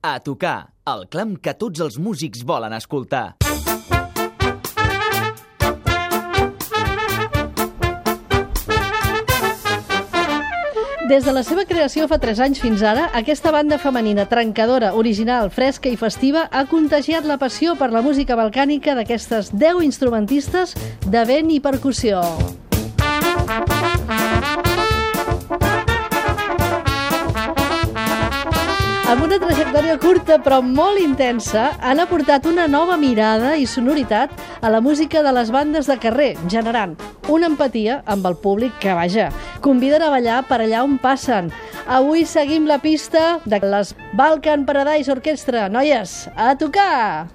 [0.00, 3.34] A tocar, el clam que tots els músics volen escoltar.
[11.08, 15.50] Des de la seva creació fa 3 anys fins ara, aquesta banda femenina trencadora, original,
[15.50, 20.76] fresca i festiva ha contagiat la passió per la música balcànica d'aquestes 10 instrumentistes
[21.08, 22.22] de vent i percussió.
[29.08, 34.68] Amb una trajectòria curta però molt intensa, han aportat una nova mirada i sonoritat a
[34.68, 36.92] la música de les bandes de carrer, generant
[37.32, 39.30] una empatia amb el públic que, vaja,
[39.64, 41.48] conviden a ballar per allà on passen.
[41.88, 45.70] Avui seguim la pista de les Balkan Paradise Orquestra.
[45.72, 47.32] Noies, a tocar!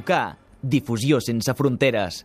[0.00, 2.24] Tocar, difusió sense fronteres.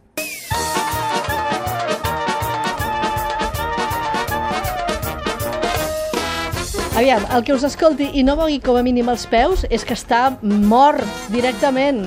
[6.96, 9.98] Aviam, el que us escolti i no mogui com a mínim els peus és que
[9.98, 11.04] està mort
[11.34, 12.06] directament.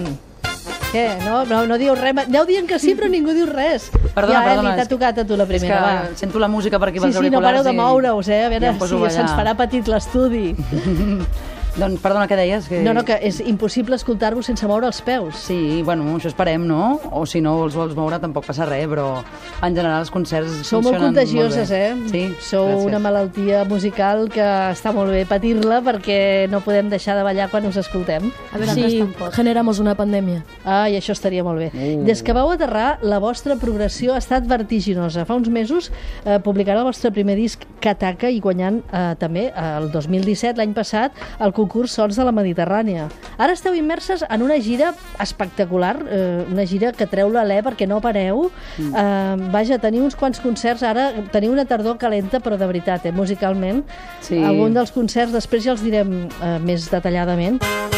[0.89, 1.03] Què?
[1.27, 2.17] No, no, no diu res.
[2.25, 3.91] Aneu dient que sí, però ningú diu res.
[4.15, 6.17] Perdona, ja, perdona, Eli, t'ha tocat a tu la primera, és que va.
[6.17, 8.41] sento la música per aquí Sí, pels sí, no pareu auriculars de moure-us, eh?
[8.47, 10.47] A veure poso si a se'ns farà petit l'estudi.
[11.79, 12.67] Doncs, perdona, què deies?
[12.67, 12.81] Que...
[12.83, 15.37] No, no, que és impossible escoltar-vos sense moure els peus.
[15.47, 16.97] Sí, bueno, això esperem, no?
[17.15, 19.21] O si no els vols moure tampoc passa res, però
[19.63, 21.79] en general els concerts Sou molt contagioses, molt bé.
[21.87, 22.09] eh?
[22.11, 22.87] Sí, Sou gràcies.
[22.89, 27.71] una malaltia musical que està molt bé patir-la perquè no podem deixar de ballar quan
[27.71, 28.27] us escoltem.
[28.51, 29.05] A ver, sí,
[29.39, 30.43] generamos una pandemia.
[30.65, 31.71] Ah, i això estaria molt bé.
[31.71, 32.03] Uh.
[32.09, 35.23] Des que vau aterrar, la vostra progressió ha estat vertiginosa.
[35.31, 35.93] Fa uns mesos
[36.25, 41.15] eh, publicarà el vostre primer disc Kataka i guanyant eh, també el 2017, l'any passat,
[41.39, 43.09] el concurs Sons de la Mediterrània.
[43.39, 48.01] Ara esteu immerses en una gira espectacular, eh, una gira que treu l'alè perquè no
[48.01, 48.51] pareu.
[48.79, 48.95] Mm.
[48.95, 53.13] Eh, vaja, teniu uns quants concerts, ara teniu una tardor calenta, però de veritat, eh,
[53.13, 53.85] musicalment.
[54.21, 54.43] Sí.
[54.43, 57.63] Algun dels concerts, després ja els direm eh, més detalladament.
[57.63, 57.98] Eh,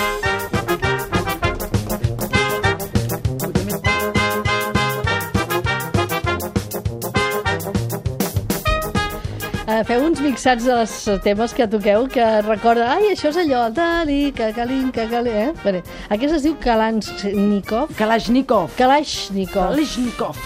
[10.31, 10.93] mixats dels
[11.25, 15.49] temes que toqueu que recorda, ai, això és allò, tali, que calin, que calin, eh?
[15.65, 15.81] Bé,
[16.15, 17.91] aquest es diu Kalashnikov.
[17.99, 18.71] Kalashnikov.
[18.79, 19.73] Kalashnikov.
[19.73, 20.39] Kalashnikov.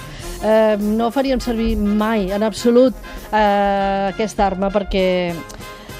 [0.44, 2.96] Eh, no faríem servir mai, en absolut,
[3.28, 5.34] eh, aquesta arma perquè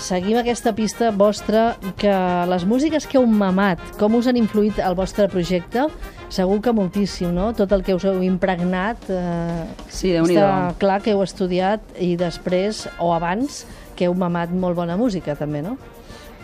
[0.01, 2.13] seguim aquesta pista vostra, que
[2.51, 5.87] les músiques que heu mamat, com us han influït al vostre projecte?
[6.35, 7.53] Segur que moltíssim, no?
[7.55, 12.89] Tot el que us heu impregnat, eh, Sí, està clar que heu estudiat i després,
[12.99, 13.65] o abans,
[13.95, 15.77] que heu mamat molt bona música, també, no?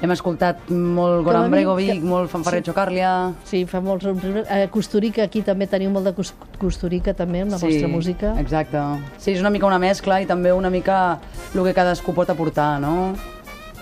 [0.01, 3.35] Hem escoltat molt Goran Bregovic, que- molt Fanfarret Chocarlia...
[3.45, 4.07] Sí, fa molts...
[4.49, 8.31] Eh, Costurica, aquí també teniu molt de cos- Costurica, també, amb la vostra música.
[8.41, 8.81] Exacte.
[9.19, 11.19] Sí, és una mica una mescla i també una mica
[11.55, 13.13] el que cadascú pot aportar, no?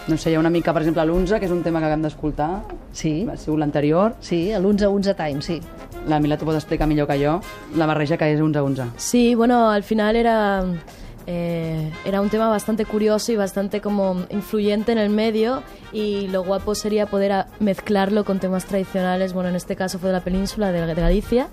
[0.09, 2.03] No sé, hi ha una mica, per exemple, l'11, que és un tema que acabem
[2.07, 2.63] d'escoltar,
[2.93, 4.15] Sí, ha sigut l'anterior.
[4.21, 5.61] sí, a l'11 11 Time, sí.
[6.09, 7.41] La Mila t'ho pot explicar millor que jo,
[7.77, 8.87] la barreja que és 11-11.
[8.97, 10.65] Sí, bueno, al final era,
[11.27, 15.63] eh, era un tema bastante curioso y bastante como influyente en el medio
[15.93, 20.09] y lo guapo sería poder a- mezclarlo con temas tradicionales, bueno, en este caso fue
[20.09, 21.49] de la península de, de Galicia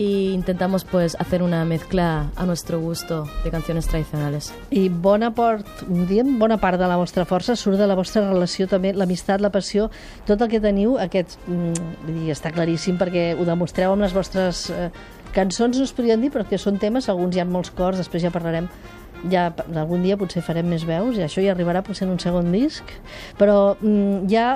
[0.00, 4.54] y intentamos pues hacer una mezcla a nuestro gusto de canciones tradicionales.
[4.70, 5.66] I bona, port,
[6.08, 9.50] diem, bona part de la vostra força surt de la vostra relació també, l'amistat, la
[9.52, 9.90] passió,
[10.24, 14.70] tot el que teniu, aquest, mm, dir, està claríssim perquè ho demostreu amb les vostres
[14.72, 14.88] eh,
[15.36, 18.24] cançons, no es podrien dir, però que són temes, alguns hi ha molts cors, després
[18.24, 18.72] ja parlarem
[19.28, 22.48] ja algun dia potser farem més veus i això ja arribarà potser en un segon
[22.52, 22.84] disc
[23.38, 24.46] però mm, hi ha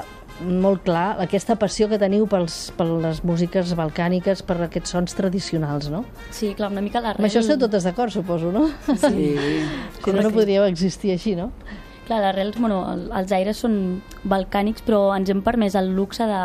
[0.50, 5.86] molt clar aquesta passió que teniu pels, per les músiques balcàniques, per aquests sons tradicionals,
[5.92, 6.00] no?
[6.34, 7.22] Sí, clar, una mica l'arrel...
[7.22, 8.64] Amb això esteu totes d'acord, suposo, no?
[8.98, 9.36] Sí.
[10.04, 11.52] Si no, no podríeu existir així, no?
[12.08, 16.40] Clar, l'arrel, bueno, el- els aires són balcànics, però ens hem permès el luxe de,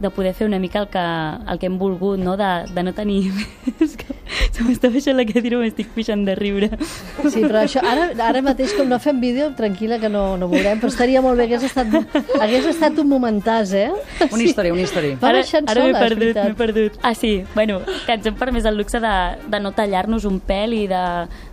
[0.00, 1.04] de poder fer una mica el que,
[1.52, 2.36] el que hem volgut, no?
[2.40, 3.30] De, de no tenir...
[3.84, 4.14] És que
[4.50, 6.68] se m'està baixant la cadira, m'estic pixant de riure.
[6.80, 10.80] Sí, però això, ara, ara mateix, com no fem vídeo, tranquil·la que no, no veurem,
[10.80, 11.94] però estaria molt bé, hagués estat,
[12.40, 13.88] hagués estat un momentàs, eh?
[14.28, 15.18] Una història, una història.
[15.22, 16.98] Va baixant ara m'he perdut, m'he perdut.
[17.02, 19.14] Ah, sí, bueno, que ens hem permès el luxe de,
[19.50, 21.04] de no tallar-nos un pèl i de,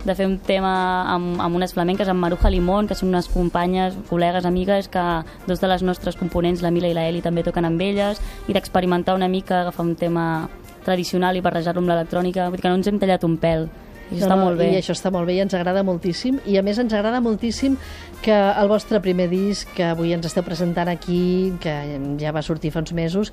[0.04, 0.74] de fer un tema
[1.14, 5.06] amb, amb unes flamenques, amb Maruja Limón, que són unes companyes, col·legues, amigues, que
[5.48, 8.54] dos de les nostres components, la Mila i la Eli, també toquen amb elles, i
[8.56, 10.48] d'experimentar una mica, agafar un tema
[10.84, 13.68] tradicional i barrejar-lo amb l'electrònica, vull dir que no ens hem tallat un pèl.
[14.08, 14.68] I això està molt bé.
[14.72, 16.38] I això està molt bé i ens agrada moltíssim.
[16.48, 17.76] I a més ens agrada moltíssim
[18.24, 21.74] que el vostre primer disc, que avui ens esteu presentant aquí, que
[22.20, 23.32] ja va sortir fa uns mesos,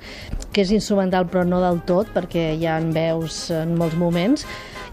[0.52, 4.44] que és instrumental però no del tot, perquè hi ha veus en molts moments,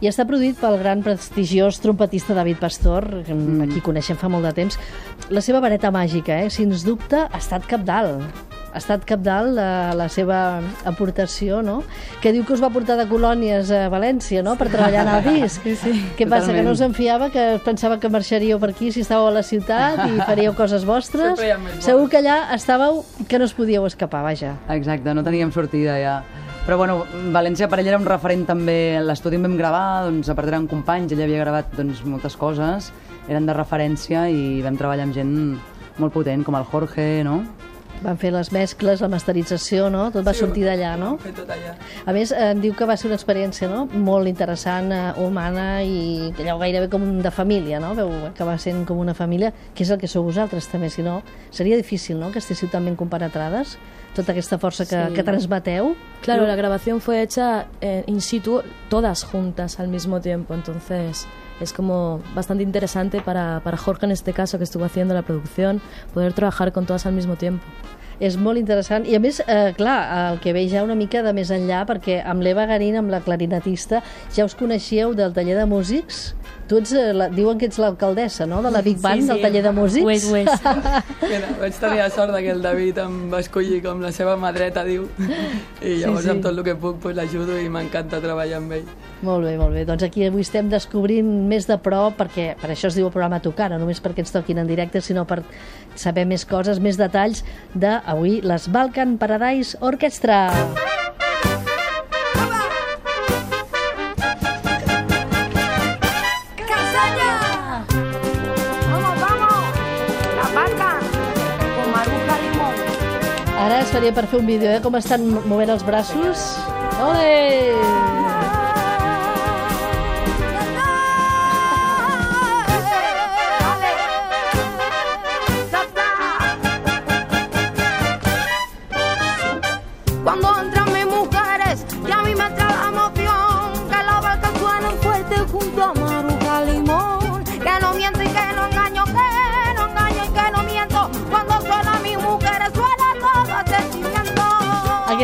[0.03, 3.67] i està produït pel gran prestigiós trompetista David Pastor, que mm.
[3.67, 4.79] aquí coneixem fa molt de temps.
[5.31, 10.07] La seva vareta màgica, eh, sens dubte, ha estat capdalt ha estat capdalt la, la
[10.09, 10.37] seva
[10.89, 11.83] aportació, no?
[12.23, 15.41] Que diu que us va portar de colònies a València, no?, per treballar en el
[15.41, 15.61] disc.
[15.61, 15.93] Sí, sí.
[16.17, 16.65] Què passa, que Totalment.
[16.65, 20.01] no us en fiava, que pensava que marxaríeu per aquí si estàveu a la ciutat
[20.07, 21.41] i faríeu coses vostres?
[21.85, 24.55] Segur que allà estàveu que no us podíeu escapar, vaja.
[24.73, 26.21] Exacte, no teníem sortida ja.
[26.63, 27.01] Però bueno,
[27.35, 30.65] València per ell era un referent també, l'estudi on vam gravar, doncs a part eren
[30.71, 32.87] companys, ell havia gravat doncs, moltes coses,
[33.27, 35.33] eren de referència i vam treballar amb gent
[35.99, 37.41] molt potent, com el Jorge, no?
[38.03, 40.09] Van fer les mescles, la masterització, no?
[40.11, 41.13] Tot va sortir d'allà, no?
[41.23, 41.75] Tot allà.
[42.05, 43.85] A més, em diu que va ser una experiència no?
[43.85, 47.93] molt interessant, eh, humana i allò gairebé com de família, no?
[47.95, 51.21] Veu acabar sent com una família, que és el que sou vosaltres també, si no,
[51.49, 53.77] seria difícil, no?, que estéssiu tan ben compenetrades,
[54.13, 55.13] tota aquesta força que, Sí.
[55.15, 55.95] que transmeteu.
[56.21, 61.25] Claro, la grabación fue hecha eh, in situ, todas juntas al mismo tiempo, entonces
[61.59, 65.81] es como bastante interesante para, para Jorge en este caso que estuvo haciendo la producción,
[66.13, 67.63] poder trabajar con todas al mismo tiempo.
[68.23, 69.07] És molt interessant.
[69.09, 69.97] I a més, eh, clar,
[70.33, 73.21] el que ve ja una mica de més enllà, perquè amb l'Eva Garín, amb la
[73.25, 76.35] clarinetista, ja us coneixíeu del taller de músics.
[76.73, 79.29] Tu ets, eh, la, diuen que ets l'alcaldessa, no?, de la Big Band, Sí, sí.
[79.29, 80.05] del taller de músics.
[80.05, 80.49] Ho és, ho és.
[81.21, 84.49] Mira, vaig tenir la sort que el David em va escollir com la seva mà
[84.55, 85.05] dreta, diu.
[85.83, 86.31] I llavors sí.
[86.33, 88.89] amb tot el que puc pues, l'ajudo i m'encanta treballar amb ell.
[89.21, 89.85] Molt bé, molt bé.
[89.85, 93.37] Doncs aquí avui estem descobrint més de prop, perquè per això es diu el programa
[93.43, 95.43] Tocar, no només perquè ens toquin en directe, sinó per
[95.93, 97.45] saber més coses, més detalls
[97.77, 100.47] d'avui les Balkan Paradise Orchestra.
[100.49, 101.22] ¡Castaña!
[113.63, 114.81] Ara es faria per fer un vídeo, eh?
[114.83, 116.49] Com estan movent els braços.
[117.07, 118.12] Ole!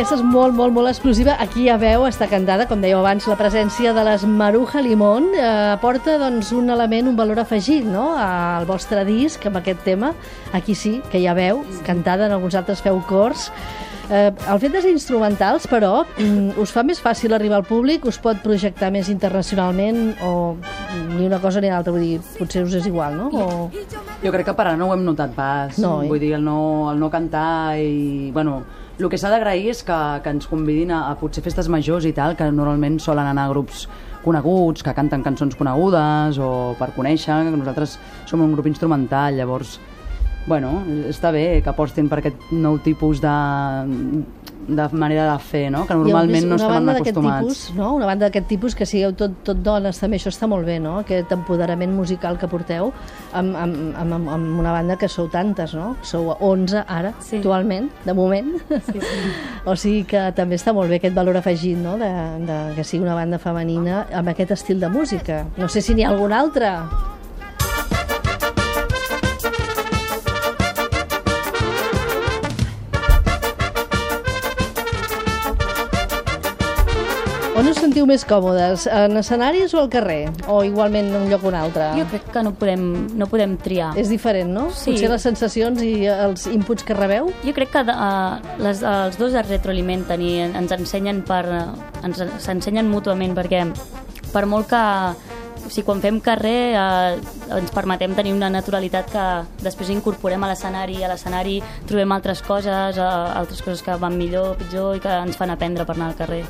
[0.00, 1.34] Aquesta és molt, molt, molt exclusiva.
[1.44, 5.42] Aquí ja veu, està cantada, com dèieu abans, la presència de les Maruja Limón eh,
[5.74, 8.14] aporta doncs, un element, un valor afegit no?
[8.16, 10.14] al vostre disc amb aquest tema.
[10.56, 13.50] Aquí sí, que ja veu, cantada, en alguns altres feu cors.
[14.08, 18.08] Eh, el fet de ser instrumentals, però, mm, us fa més fàcil arribar al públic?
[18.08, 20.14] Us pot projectar més internacionalment?
[20.24, 20.56] O
[21.12, 21.92] ni una cosa ni l'altra?
[21.92, 23.28] Vull dir, potser us és igual, no?
[23.36, 23.70] O...
[24.24, 25.76] Jo crec que per ara no ho hem notat pas.
[25.76, 26.08] No, eh?
[26.08, 28.30] Vull dir, el no, el no cantar i...
[28.32, 28.62] Bueno,
[29.00, 32.12] el que s'ha d'agrair és que, que ens convidin a, a potser festes majors i
[32.16, 33.86] tal, que normalment solen anar a grups
[34.24, 37.96] coneguts, que canten cançons conegudes o per conèixer, que nosaltres
[38.28, 39.78] som un grup instrumental, llavors
[40.46, 43.34] bueno, està bé que apostin per aquest nou tipus de,
[44.68, 45.84] de manera de fer, no?
[45.86, 47.40] que normalment no d'aquest acostumats.
[47.40, 47.94] Tipus, no?
[47.96, 50.98] Una banda d'aquest tipus que sigueu tot, tot dones, també això està molt bé, no?
[51.00, 52.92] Aquest empoderament musical que porteu
[53.32, 55.96] amb, amb, amb, amb, amb una banda que sou tantes, no?
[56.02, 57.38] Sou 11 ara, Sí.
[57.38, 58.52] actualment, de moment.
[58.68, 59.06] Sí, sí.
[59.70, 61.96] o sigui que també està molt bé aquest valor afegit, no?
[61.98, 62.10] De,
[62.46, 65.46] de, que sigui una banda femenina amb aquest estil de música.
[65.56, 66.76] No sé si n'hi ha algun altre.
[77.60, 78.86] On us sentiu més còmodes?
[78.88, 80.30] En escenaris o al carrer?
[80.48, 81.90] O igualment en un lloc o un altre?
[81.98, 82.84] Jo crec que no podem,
[83.20, 83.90] no podem triar.
[84.00, 84.68] És diferent, no?
[84.72, 84.94] Sí.
[84.94, 87.28] Potser les sensacions i els inputs que rebeu?
[87.44, 91.42] Jo crec que uh, les, els dos es retroalimenten i en- ens ensenyen per
[92.00, 93.66] ens s'ensenyen mútuament perquè
[94.32, 94.80] per molt que
[95.60, 97.18] o sigui, quan fem carrer eh,
[97.58, 99.24] ens permetem tenir una naturalitat que
[99.62, 104.56] després incorporem a l'escenari a l'escenari trobem altres coses eh, altres coses que van millor,
[104.58, 106.40] pitjor i que ens fan aprendre per anar al carrer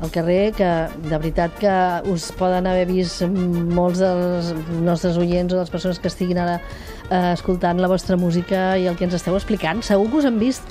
[0.00, 0.68] al carrer, que
[1.08, 1.72] de veritat que
[2.12, 4.52] us poden haver vist molts dels
[4.84, 6.60] nostres oients o de les persones que estiguin ara
[7.10, 9.82] eh, escoltant la vostra música i el que ens esteu explicant.
[9.82, 10.62] Segur que us han vist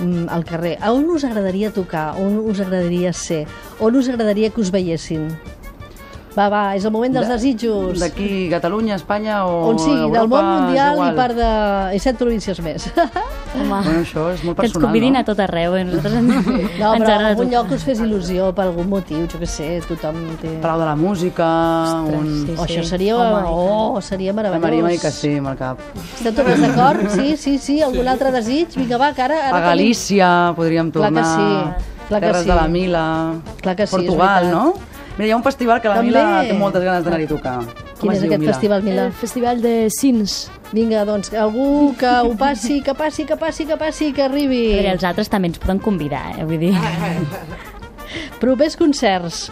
[0.00, 0.76] mm, al carrer.
[0.82, 2.16] A on us agradaria tocar?
[2.18, 3.44] On us agradaria ser?
[3.78, 5.30] On us agradaria que us veiessin?
[6.34, 8.00] Va, va, és el moment dels De- desitjos.
[8.02, 11.50] D'aquí, Catalunya, Espanya o On sigui, Europa, del món mundial i part de...
[11.94, 12.90] i set províncies més.
[13.54, 15.20] Home, Bueno, això és molt que ens personal, convidin no?
[15.20, 15.84] a tot arreu eh?
[15.86, 16.30] nosaltres ens,
[16.80, 19.46] No, ens però en algun lloc que us fes il·lusió per algun motiu, jo què
[19.46, 20.56] sé, tothom té...
[20.64, 21.46] Palau de la Música,
[22.02, 22.26] un...
[22.48, 22.56] sí.
[22.58, 24.64] Oh, això seria, Home, i oh, seria La meravellós.
[24.66, 25.78] Maria m'ha dit que sí, amb el cap.
[26.02, 27.04] Esteu totes d'acord?
[27.14, 27.78] Sí, sí, sí.
[27.86, 28.74] Algun altre desig?
[28.74, 29.38] Vinga, va, que ara...
[29.52, 31.78] ara A Galícia podríem Clar que tornar.
[31.78, 32.48] sí, clar que Terres sí.
[32.50, 33.04] de la Mila.
[33.62, 34.64] Clar que sí, Portugal, no?
[35.16, 36.10] Mira, hi ha un festival que la També.
[36.10, 37.56] Mila té moltes ganes d'anar-hi a tocar.
[37.62, 37.80] Tenim...
[37.94, 38.52] Com Quin es és aquest Mila?
[38.52, 39.04] festival, Mila?
[39.06, 40.50] El festival de Sins.
[40.74, 44.64] Vinga, doncs, algú que ho passi, que passi, que passi, que passi, que arribi.
[44.72, 46.46] Veure, els altres també ens poden convidar, eh?
[46.48, 46.74] vull dir...
[48.42, 49.46] Propers concerts.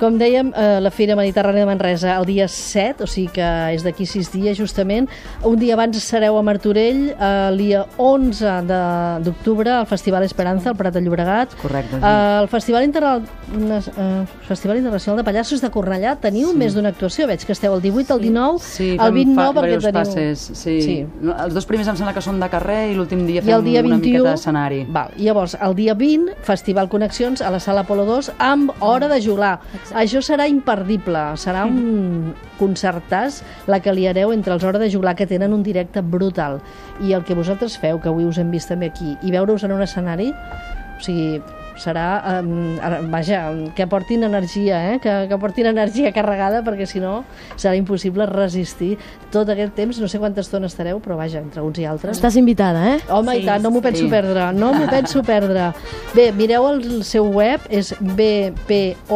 [0.00, 3.82] Com dèiem, eh, la Fira Mediterrània de Manresa el dia 7, o sigui que és
[3.84, 5.10] d'aquí 6 dies justament.
[5.44, 10.70] Un dia abans sereu a Martorell, eh, el dia 11 de- d'octubre, al Festival Esperanza,
[10.70, 11.52] al Prat de Llobregat.
[11.60, 12.02] Correcte, sí.
[12.02, 13.20] Eh, el Festival, Interna...
[13.20, 17.26] eh, Festival Internacional de Pallassos de Cornellà teniu més d'una actuació.
[17.28, 19.92] Veig que esteu el 18, el 19, Sí, el fem 20 no, fa- perquè diversos
[19.92, 20.00] teniu...
[20.00, 20.50] passes.
[20.58, 20.80] Sí.
[20.80, 20.96] Sí.
[21.44, 23.64] Els dos primers em sembla que són de carrer i l'últim dia I fem el
[23.68, 24.00] dia una 21...
[24.00, 24.86] miqueta d'escenari.
[24.88, 25.12] Val.
[25.18, 29.60] Llavors, el dia 20, Festival Connexions a la Sala Apolo 2 amb Hora de Jugar.
[29.96, 31.22] Això serà imperdible.
[31.40, 36.02] Serà un concertàs la que liareu entre els Hora de Jugar que tenen un directe
[36.02, 36.60] brutal.
[37.00, 39.74] I el que vosaltres feu, que avui us hem vist també aquí, i veure-us en
[39.74, 41.40] un escenari, o sigui,
[41.80, 42.76] serà, um,
[43.10, 43.42] vaja,
[43.74, 44.98] que aportin energia, eh?
[45.02, 47.24] que, que aportin energia carregada, perquè si no
[47.56, 48.98] serà impossible resistir
[49.32, 52.16] tot aquest temps, no sé quanta estona estareu, però vaja, entre uns i altres.
[52.18, 52.98] Estàs invitada, eh?
[53.08, 54.10] Home, sí, i tant, no m'ho penso sí.
[54.12, 55.70] perdre, no m'ho penso perdre.
[56.16, 59.08] Bé, mireu el seu web, és bpo.cat,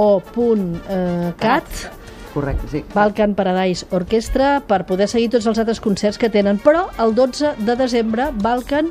[2.35, 2.85] Correcte, sí.
[2.90, 6.59] Balkan Paradise Orquestra, per poder seguir tots els altres concerts que tenen.
[6.59, 8.90] Però el 12 de desembre, Balkan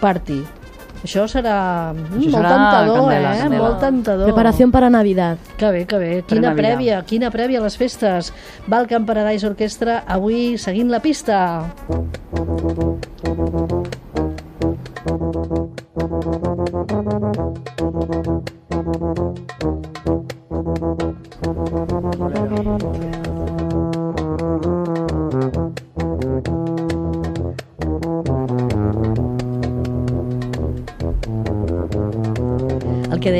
[0.00, 0.40] Party.
[0.98, 3.40] Això serà mm, Això molt serà tentador, candela, eh?
[3.42, 3.62] candela.
[3.62, 4.26] Molt tentador.
[4.32, 5.38] Preparación para Navidad.
[5.56, 6.10] Que bé, que bé.
[6.26, 6.62] Quina Navidad.
[6.62, 8.32] prèvia, quina prèvia a les festes.
[8.66, 11.38] Balkan Paradise Orquestra, avui seguint la pista.
[11.88, 12.06] El
[17.92, 18.57] que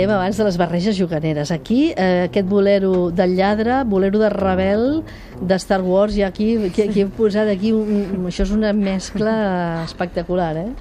[0.09, 1.51] dèiem abans de les barreges juganeres.
[1.53, 5.05] Aquí, eh, aquest bolero del lladre, bolero de rebel,
[5.41, 7.73] de Star Wars, i aquí, aquí, aquí hem posat aquí...
[7.73, 10.73] Un, això és una mescla espectacular, eh?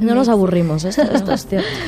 [0.00, 1.32] No nos aburrimos, es cierto.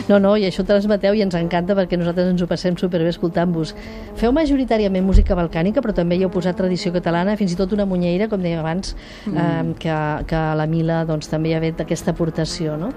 [0.08, 3.74] No, no, i això transmeteu i ens encanta perquè nosaltres ens ho passem superbé escoltant-vos.
[4.16, 7.88] Feu majoritàriament música balcànica, però també hi heu posat tradició catalana, fins i tot una
[7.90, 8.94] munyeira, com dèiem abans,
[9.26, 12.94] eh, que, que la Mila doncs, també hi ha fet aquesta aportació, no?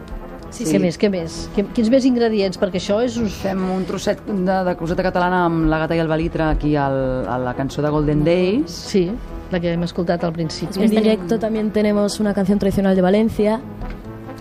[0.51, 1.36] Sí, Què més, què més?
[1.55, 2.58] Quins més ingredients?
[2.60, 3.15] Perquè això és...
[3.17, 3.38] Us...
[3.41, 6.98] Fem un trosset de, de coseta catalana amb la gata i el balitre aquí al,
[7.25, 8.70] a la cançó de Golden Days.
[8.91, 9.05] Sí,
[9.51, 10.84] la que hem escoltat al principi.
[10.84, 13.62] En directo también tenemos una canción tradicional de Valencia.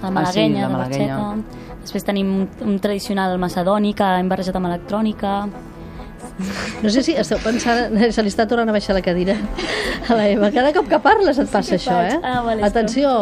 [0.03, 0.79] La malaguenya, Ah, sí, la.
[0.79, 1.71] Barxeta.
[1.81, 5.35] Després tenim un, un tradicional macedoni que hem barrejat amb electrònica.
[6.83, 7.95] No sé si esteu pensant...
[8.17, 9.37] Se li està tornant a baixar la cadira
[10.09, 10.51] a la Eva.
[10.53, 12.19] Cada cop que parles et passa això, eh?
[12.23, 13.15] Ah, vale, Atenció!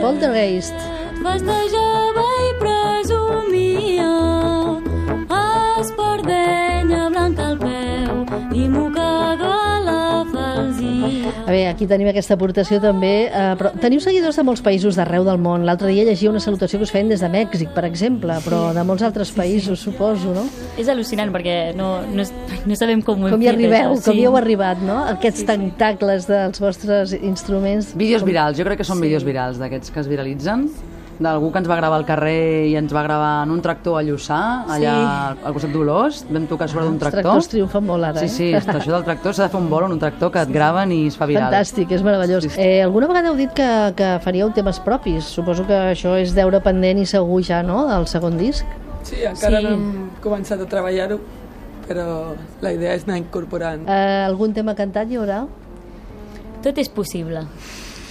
[0.00, 0.74] Poltergeist.
[1.18, 4.10] Festejava i presumia
[5.80, 8.20] espardenya blanca al peu
[8.54, 11.32] i mocador a la falsia.
[11.42, 15.26] A veure, aquí tenim aquesta aportació també, eh, però teniu seguidors de molts països d'arreu
[15.26, 15.64] del món.
[15.66, 18.84] L'altre dia llegia una salutació que us feien des de Mèxic, per exemple, però de
[18.86, 20.46] molts altres països, suposo, no?
[20.78, 22.28] És al·lucinant perquè no, no,
[22.66, 25.00] no sabem com ho hem Com hi fet, arribeu, això, com hi heu arribat, no?
[25.16, 27.90] Aquests tentacles dels vostres instruments.
[27.98, 30.68] Vídeos virals, jo crec que són vídeos virals d'aquests que es viralitzen
[31.18, 34.02] d'algú que ens va gravar al carrer i ens va gravar en un tractor a
[34.06, 34.38] Lluçà,
[34.70, 34.92] allà
[35.44, 37.22] al costat d'Olost, vam tocar sobre d'un Els tractor.
[37.22, 38.28] tractors triomfen molt ara, Sí, eh?
[38.28, 40.52] sí, està això del tractor, s'ha de fer un vol en un tractor que et
[40.54, 41.50] graven i es fa viral.
[41.50, 42.46] Fantàstic, és meravellós.
[42.56, 45.24] Eh, alguna vegada heu dit que, que faríeu temes propis.
[45.24, 48.64] Suposo que això és deure pendent i segur ja, no?, del segon disc.
[49.02, 49.64] Sí, encara Sí.
[49.64, 51.18] no hem començat a treballar-ho,
[51.88, 53.88] però la idea és anar incorporant.
[53.88, 55.46] Eh, algun tema cantat hi haurà?
[56.62, 57.42] Tot és possible.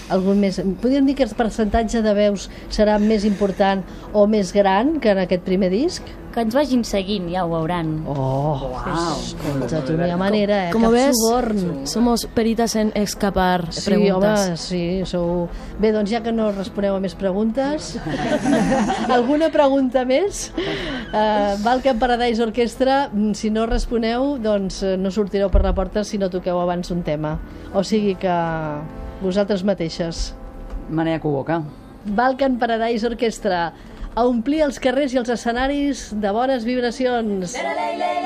[0.10, 0.62] Algun més?
[0.82, 3.84] Podríem dir que el percentatge de veus serà més important
[4.14, 6.04] o més gran que en aquest primer disc?
[6.38, 7.88] Que ens vagin seguint, ja ho veuran.
[8.06, 9.16] Oh, wow.
[9.18, 10.72] escolta, tu no hi ha manera, eh?
[10.72, 11.88] Como Cap ves, suborn.
[11.90, 14.44] somos peritas en escapar Sí, preguntas.
[14.46, 15.48] home, sí, sou...
[15.82, 17.96] Bé, doncs ja que no responeu a més preguntes,
[19.18, 20.52] alguna pregunta més?
[21.10, 26.04] Uh, Balkan Paradise Orquestra, mm, si no responeu, doncs eh, no sortireu per la porta
[26.06, 27.38] si no toqueu abans un tema.
[27.74, 28.38] O sigui que
[29.22, 30.34] vosaltres mateixes.
[30.90, 31.62] Manea Cuboca.
[32.06, 33.74] Balkan Paradise Orquestra
[34.18, 37.58] a omplir els carrers i els escenaris de bones vibracions.
[37.58, 38.18] La, la, la,